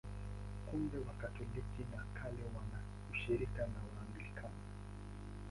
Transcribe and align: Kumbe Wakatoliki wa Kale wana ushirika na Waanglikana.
Kumbe 0.65 0.97
Wakatoliki 1.05 1.81
wa 1.93 2.03
Kale 2.13 2.43
wana 2.55 2.79
ushirika 3.11 3.61
na 3.61 3.79
Waanglikana. 3.91 4.59